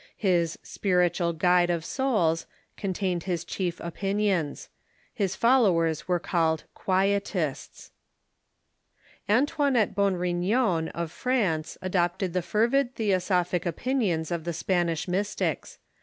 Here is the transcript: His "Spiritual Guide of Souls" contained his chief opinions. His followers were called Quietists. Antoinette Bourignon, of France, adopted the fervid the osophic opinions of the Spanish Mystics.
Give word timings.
His 0.17 0.57
"Spiritual 0.63 1.31
Guide 1.33 1.69
of 1.69 1.85
Souls" 1.85 2.47
contained 2.75 3.25
his 3.25 3.45
chief 3.45 3.79
opinions. 3.79 4.67
His 5.13 5.35
followers 5.35 6.07
were 6.07 6.17
called 6.19 6.63
Quietists. 6.73 7.91
Antoinette 9.29 9.93
Bourignon, 9.93 10.87
of 10.95 11.11
France, 11.11 11.77
adopted 11.83 12.33
the 12.33 12.41
fervid 12.41 12.95
the 12.95 13.11
osophic 13.11 13.63
opinions 13.63 14.31
of 14.31 14.43
the 14.43 14.53
Spanish 14.53 15.07
Mystics. 15.07 15.77